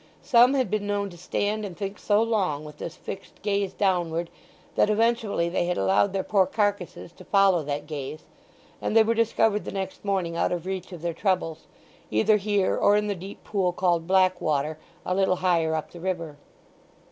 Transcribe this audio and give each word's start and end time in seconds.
Some 0.23 0.55
had 0.55 0.71
been 0.71 0.87
known 0.87 1.11
to 1.11 1.15
stand 1.17 1.63
and 1.63 1.77
think 1.77 1.99
so 1.99 2.23
long 2.23 2.65
with 2.65 2.79
this 2.79 2.95
fixed 2.95 3.39
gaze 3.43 3.71
downward 3.71 4.31
that 4.73 4.89
eventually 4.89 5.47
they 5.47 5.65
had 5.67 5.77
allowed 5.77 6.11
their 6.11 6.23
poor 6.23 6.47
carcases 6.47 7.11
to 7.11 7.23
follow 7.23 7.61
that 7.61 7.85
gaze; 7.85 8.23
and 8.81 8.97
they 8.97 9.03
were 9.03 9.13
discovered 9.13 9.63
the 9.63 9.71
next 9.71 10.03
morning 10.03 10.35
out 10.35 10.51
of 10.51 10.65
reach 10.65 10.91
of 10.91 11.03
their 11.03 11.13
troubles, 11.13 11.67
either 12.09 12.37
here 12.37 12.75
or 12.75 12.95
in 12.97 13.05
the 13.05 13.13
deep 13.15 13.43
pool 13.43 13.71
called 13.73 14.07
Blackwater, 14.07 14.79
a 15.05 15.13
little 15.13 15.35
higher 15.35 15.75
up 15.75 15.91
the 15.91 15.99
river. 15.99 16.37